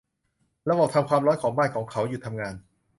[0.69, 2.53] ระบบทำความร้อนของบ้านของเขาหยุดทำงาน